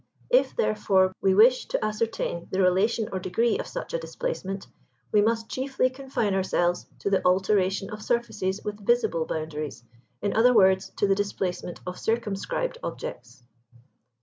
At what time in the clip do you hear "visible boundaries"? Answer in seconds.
8.83-9.83